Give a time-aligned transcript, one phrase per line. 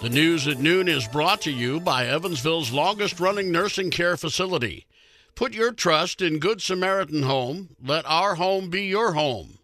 [0.00, 4.86] The news at noon is brought to you by Evansville's longest running nursing care facility.
[5.34, 7.70] Put your trust in Good Samaritan Home.
[7.84, 9.58] Let our home be your home.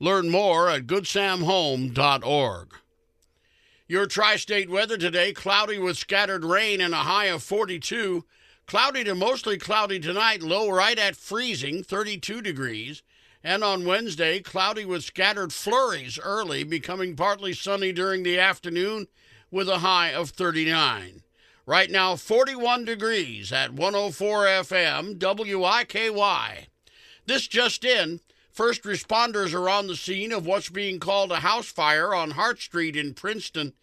[0.00, 2.74] Learn more at goodsamhome.org.
[3.86, 8.24] Your tri state weather today cloudy with scattered rain and a high of 42.
[8.66, 13.02] Cloudy to mostly cloudy tonight, low right at freezing, 32 degrees.
[13.42, 19.08] And on Wednesday, cloudy with scattered flurries early, becoming partly sunny during the afternoon
[19.54, 21.22] with a high of 39.
[21.64, 26.66] Right now, 41 degrees at 104 FM WIKY.
[27.26, 28.18] This just in.
[28.50, 32.60] First responders are on the scene of what's being called a house fire on Hart
[32.60, 33.74] Street in Princeton.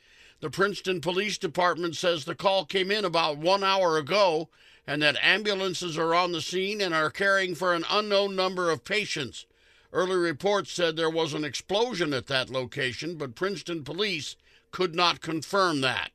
[0.42, 4.50] The Princeton Police Department says the call came in about one hour ago
[4.86, 8.84] and that ambulances are on the scene and are caring for an unknown number of
[8.84, 9.46] patients.
[9.94, 14.36] Early reports said there was an explosion at that location, but Princeton police
[14.72, 16.12] could not confirm that.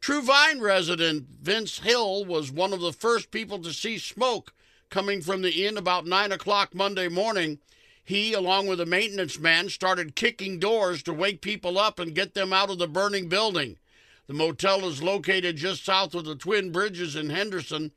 [0.00, 4.52] True Vine resident Vince Hill was one of the first people to see smoke
[4.90, 7.58] coming from the inn about 9 o'clock Monday morning.
[8.04, 12.34] He, along with a maintenance man, started kicking doors to wake people up and get
[12.34, 13.78] them out of the burning building.
[14.26, 17.92] The motel is located just south of the Twin Bridges in Henderson.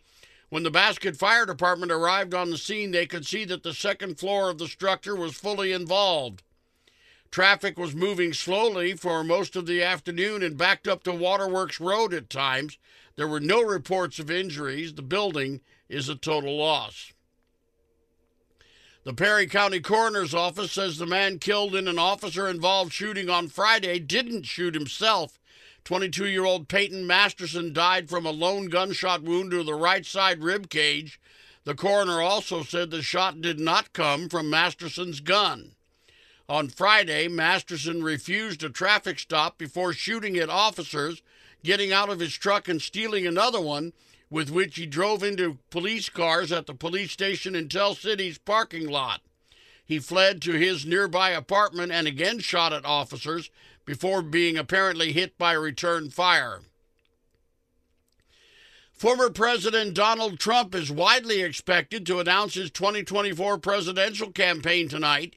[0.49, 4.19] When the Baskett Fire Department arrived on the scene, they could see that the second
[4.19, 6.43] floor of the structure was fully involved.
[7.31, 12.13] Traffic was moving slowly for most of the afternoon and backed up to Waterworks Road
[12.13, 12.77] at times.
[13.15, 14.93] There were no reports of injuries.
[14.93, 17.11] The building is a total loss.
[19.05, 23.49] The Perry County Coroner's Office says the man killed in an officer involved shooting on
[23.49, 25.39] Friday didn't shoot himself.
[25.83, 30.41] 22 year old Peyton Masterson died from a lone gunshot wound to the right side
[30.43, 31.21] rib cage.
[31.65, 35.75] The coroner also said the shot did not come from Masterson's gun.
[36.49, 41.21] On Friday, Masterson refused a traffic stop before shooting at officers,
[41.63, 43.93] getting out of his truck and stealing another one,
[44.29, 48.87] with which he drove into police cars at the police station in Tell City's parking
[48.87, 49.21] lot.
[49.85, 53.51] He fled to his nearby apartment and again shot at officers
[53.85, 56.61] before being apparently hit by return fire.
[58.91, 65.35] Former President Donald Trump is widely expected to announce his 2024 presidential campaign tonight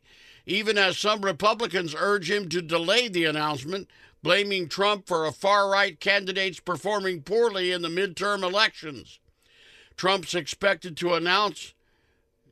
[0.49, 3.87] even as some Republicans urge him to delay the announcement,
[4.23, 9.21] blaming Trump for a far right candidate's performing poorly in the midterm elections.
[9.97, 11.75] Trump's expected to announce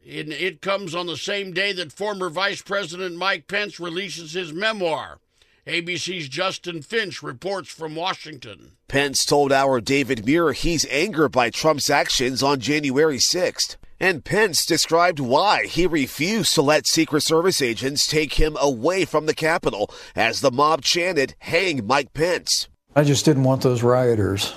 [0.03, 5.19] it comes on the same day that former Vice President Mike Pence releases his memoir.
[5.66, 8.77] ABC's Justin Finch reports from Washington.
[8.87, 13.75] Pence told our David Muir he's angered by Trump's actions on January 6th.
[13.99, 19.27] And Pence described why he refused to let Secret Service agents take him away from
[19.27, 22.69] the Capitol as the mob chanted, Hang Mike Pence.
[22.94, 24.54] I just didn't want those rioters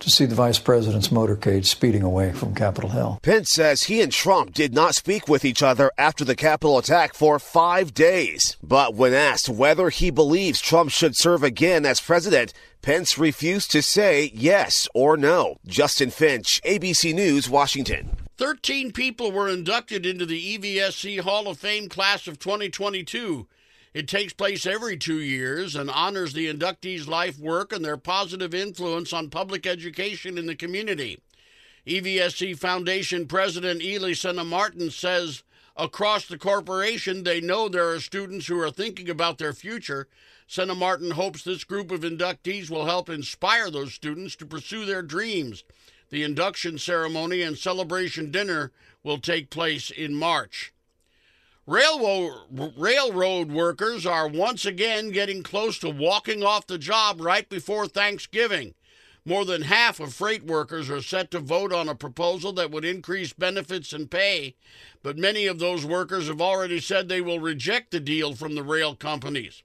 [0.00, 3.18] to see the vice president's motorcade speeding away from Capitol Hill.
[3.22, 7.14] Pence says he and Trump did not speak with each other after the Capitol attack
[7.14, 8.56] for five days.
[8.62, 12.52] But when asked whether he believes Trump should serve again as president,
[12.82, 15.58] Pence refused to say yes or no.
[15.66, 18.16] Justin Finch, ABC News, Washington.
[18.38, 23.46] 13 people were inducted into the EVSC Hall of Fame class of 2022.
[23.96, 28.52] It takes place every two years and honors the inductees' life work and their positive
[28.52, 31.18] influence on public education in the community.
[31.86, 35.44] EVSC Foundation President Ely Senna Martin says
[35.78, 40.08] across the corporation they know there are students who are thinking about their future.
[40.46, 45.00] Senna Martin hopes this group of inductees will help inspire those students to pursue their
[45.00, 45.64] dreams.
[46.10, 50.74] The induction ceremony and celebration dinner will take place in March.
[51.68, 57.88] Railroad, railroad workers are once again getting close to walking off the job right before
[57.88, 58.74] Thanksgiving.
[59.24, 62.84] More than half of freight workers are set to vote on a proposal that would
[62.84, 64.54] increase benefits and pay,
[65.02, 68.62] but many of those workers have already said they will reject the deal from the
[68.62, 69.64] rail companies.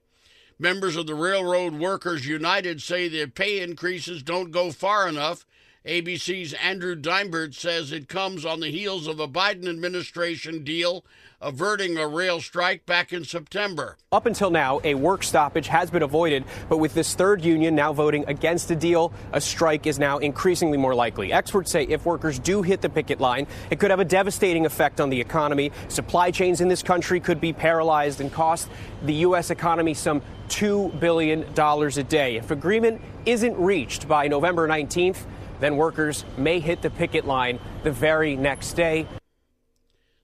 [0.58, 5.46] Members of the Railroad Workers United say the pay increases don't go far enough
[5.86, 11.04] ABC's Andrew Dymburt says it comes on the heels of a Biden administration deal
[11.42, 13.98] averting a rail strike back in September.
[14.12, 17.94] Up until now, a work stoppage has been avoided, but with this third union now
[17.94, 21.34] voting against a deal, a strike is now increasingly more likely.
[21.34, 25.02] Experts say if workers do hit the picket line, it could have a devastating effect
[25.02, 25.72] on the economy.
[25.88, 28.70] Supply chains in this country could be paralyzed and cost
[29.02, 29.50] the U.S.
[29.50, 32.36] economy some $2 billion a day.
[32.36, 35.26] If agreement isn't reached by November 19th,
[35.62, 39.08] then workers may hit the picket line the very next day.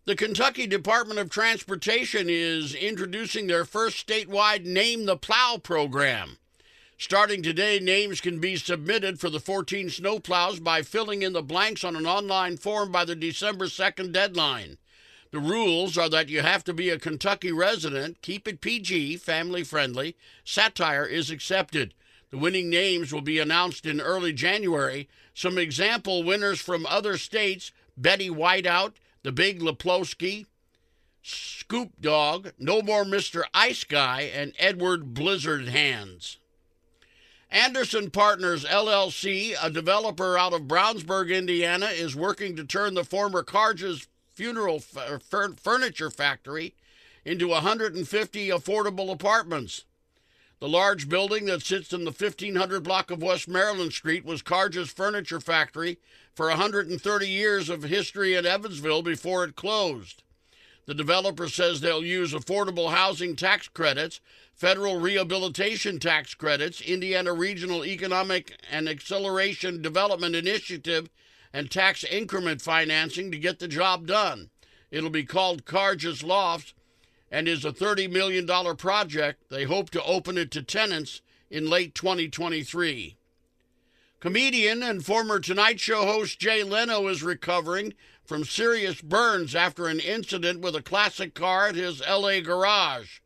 [0.06, 6.38] The Kentucky Department of Transportation is introducing their first statewide Name the Plow program.
[6.98, 11.84] Starting today, names can be submitted for the 14 snowplows by filling in the blanks
[11.84, 14.78] on an online form by the December 2nd deadline.
[15.32, 19.64] The rules are that you have to be a Kentucky resident, keep it PG, family
[19.64, 21.94] friendly, satire is accepted.
[22.30, 25.08] The winning names will be announced in early January.
[25.34, 28.94] Some example winners from other states Betty Whiteout,
[29.24, 30.46] The Big Leplowski,
[31.24, 33.44] Scoop Dog, No More Mr.
[33.54, 36.38] Ice Guy, and Edward Blizzard Hands.
[37.50, 43.42] Anderson Partners LLC, a developer out of Brownsburg, Indiana, is working to turn the former
[43.42, 46.76] Karges funeral furniture factory
[47.24, 49.86] into 150 affordable apartments.
[50.60, 54.92] The large building that sits in the 1500 block of West Maryland Street was Karges
[54.92, 56.00] Furniture Factory
[56.34, 60.24] for 130 years of history in Evansville before it closed.
[60.88, 64.20] The developer says they'll use affordable housing tax credits,
[64.56, 71.08] federal rehabilitation tax credits, Indiana Regional Economic and Acceleration Development Initiative,
[71.54, 74.50] and tax increment financing to get the job done.
[74.90, 76.74] It'll be called Karges Lofts
[77.32, 79.50] and is a $30 million project.
[79.50, 83.18] They hope to open it to tenants in late 2023.
[84.20, 87.94] Comedian and former Tonight Show host Jay Leno is recovering
[88.26, 93.20] from serious burns after an incident with a classic car at his LA garage.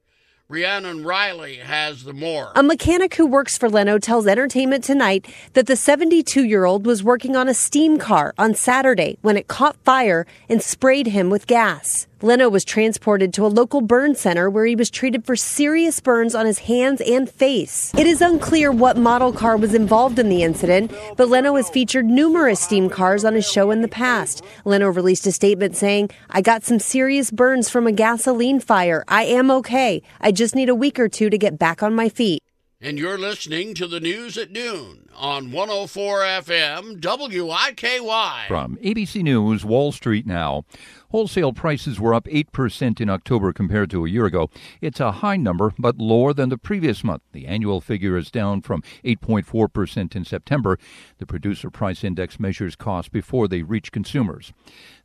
[0.52, 2.52] Rhiannon Riley has the more.
[2.56, 7.02] A mechanic who works for Leno tells Entertainment Tonight that the 72 year old was
[7.02, 11.48] working on a steam car on Saturday when it caught fire and sprayed him with
[11.48, 12.06] gas.
[12.24, 16.36] Leno was transported to a local burn center where he was treated for serious burns
[16.36, 17.92] on his hands and face.
[17.98, 22.06] It is unclear what model car was involved in the incident, but Leno has featured
[22.06, 24.44] numerous steam cars on his show in the past.
[24.66, 29.04] Leno released a statement saying, I got some serious burns from a gasoline fire.
[29.08, 30.04] I am okay.
[30.20, 32.41] I just need a week or two to get back on my feet.
[32.84, 38.48] And you're listening to the news at noon on 104 FM WIKY.
[38.48, 40.66] From ABC News, Wall Street now.
[41.12, 44.50] Wholesale prices were up 8% in October compared to a year ago.
[44.80, 47.22] It's a high number, but lower than the previous month.
[47.34, 50.80] The annual figure is down from 8.4% in September.
[51.20, 54.54] The producer price index measures costs before they reach consumers.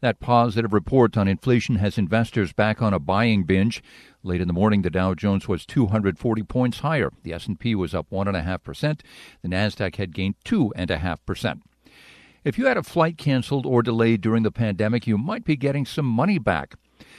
[0.00, 3.82] That positive report on inflation has investors back on a buying binge.
[4.26, 7.12] Late in the morning, the Dow Jones was 240 points higher.
[7.22, 9.00] The S&P was up 1.5%.
[9.42, 11.60] The Nasdaq had gained 2.5%.
[12.42, 15.86] If you had a flight canceled or delayed during the pandemic, you might be getting
[15.86, 16.74] some money back.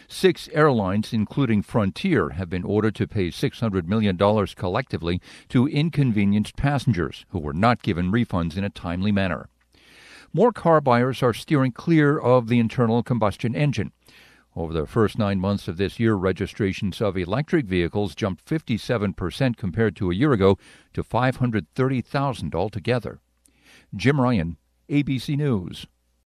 [0.09, 7.25] Six airlines, including Frontier, have been ordered to pay $600 million collectively to inconvenienced passengers
[7.29, 9.47] who were not given refunds in a timely manner.
[10.33, 13.93] More car buyers are steering clear of the internal combustion engine.
[14.57, 19.95] Over the first nine months of this year, registrations of electric vehicles jumped 57% compared
[19.97, 20.57] to a year ago
[20.93, 23.19] to 530,000 altogether.
[23.95, 24.57] Jim Ryan,
[24.89, 25.85] ABC News.